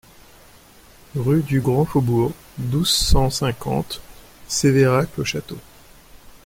[1.13, 4.01] RUE DU GRAND FAUBOURG, douze, cent cinquante
[4.47, 5.59] Sévérac-le-Château